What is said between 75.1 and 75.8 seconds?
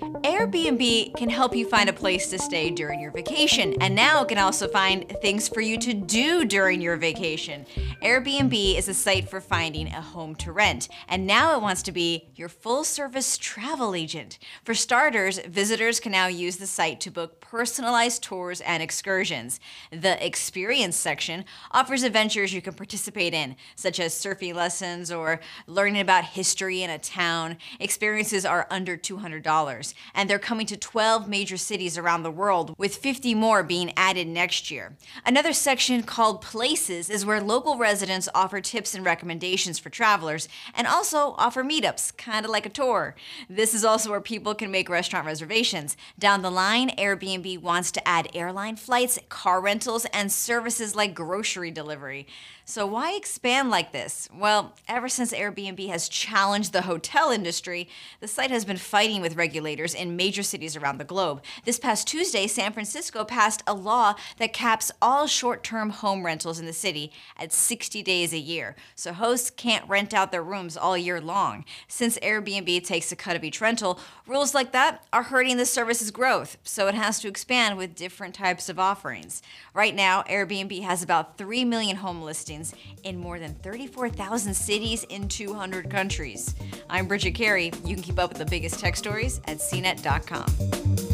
are hurting the